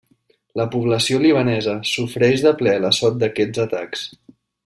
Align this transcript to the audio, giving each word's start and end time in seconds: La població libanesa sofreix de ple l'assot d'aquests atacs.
La 0.59 0.65
població 0.75 1.19
libanesa 1.25 1.75
sofreix 1.91 2.45
de 2.47 2.55
ple 2.63 2.75
l'assot 2.87 3.23
d'aquests 3.25 3.65
atacs. 3.67 4.09